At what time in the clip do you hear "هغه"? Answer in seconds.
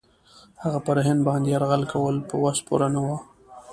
0.63-0.79